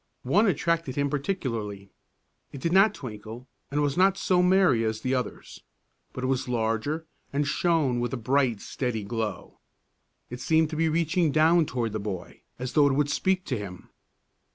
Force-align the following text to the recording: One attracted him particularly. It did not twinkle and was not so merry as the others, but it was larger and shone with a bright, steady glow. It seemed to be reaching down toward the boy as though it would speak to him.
One 0.23 0.47
attracted 0.47 0.95
him 0.95 1.11
particularly. 1.11 1.91
It 2.51 2.59
did 2.59 2.71
not 2.73 2.95
twinkle 2.95 3.47
and 3.69 3.83
was 3.83 3.95
not 3.97 4.17
so 4.17 4.41
merry 4.41 4.83
as 4.83 5.01
the 5.01 5.13
others, 5.13 5.61
but 6.11 6.23
it 6.23 6.25
was 6.25 6.49
larger 6.49 7.05
and 7.31 7.45
shone 7.47 7.99
with 7.99 8.11
a 8.11 8.17
bright, 8.17 8.61
steady 8.61 9.03
glow. 9.03 9.59
It 10.31 10.39
seemed 10.39 10.71
to 10.71 10.75
be 10.75 10.89
reaching 10.89 11.31
down 11.31 11.67
toward 11.67 11.91
the 11.91 11.99
boy 11.99 12.41
as 12.57 12.73
though 12.73 12.87
it 12.87 12.93
would 12.95 13.11
speak 13.11 13.45
to 13.45 13.57
him. 13.59 13.89